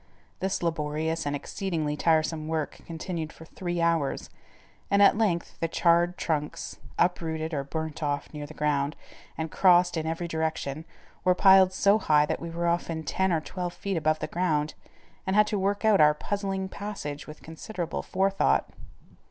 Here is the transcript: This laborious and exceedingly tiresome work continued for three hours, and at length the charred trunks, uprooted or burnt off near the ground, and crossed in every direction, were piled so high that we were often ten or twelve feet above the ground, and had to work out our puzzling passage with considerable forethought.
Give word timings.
This 0.39 0.63
laborious 0.63 1.27
and 1.27 1.35
exceedingly 1.35 1.95
tiresome 1.95 2.47
work 2.47 2.79
continued 2.87 3.31
for 3.31 3.45
three 3.45 3.79
hours, 3.79 4.31
and 4.89 4.99
at 4.99 5.15
length 5.15 5.59
the 5.59 5.67
charred 5.67 6.17
trunks, 6.17 6.79
uprooted 6.97 7.53
or 7.53 7.63
burnt 7.63 8.01
off 8.01 8.33
near 8.33 8.47
the 8.47 8.55
ground, 8.55 8.95
and 9.37 9.51
crossed 9.51 9.95
in 9.97 10.07
every 10.07 10.27
direction, 10.27 10.85
were 11.23 11.35
piled 11.35 11.71
so 11.71 11.99
high 11.99 12.25
that 12.25 12.39
we 12.39 12.49
were 12.49 12.65
often 12.65 13.03
ten 13.03 13.31
or 13.31 13.41
twelve 13.41 13.75
feet 13.75 13.95
above 13.95 14.17
the 14.17 14.25
ground, 14.27 14.73
and 15.27 15.35
had 15.35 15.45
to 15.45 15.59
work 15.59 15.85
out 15.85 16.01
our 16.01 16.15
puzzling 16.15 16.67
passage 16.67 17.27
with 17.27 17.43
considerable 17.43 18.01
forethought. 18.01 18.71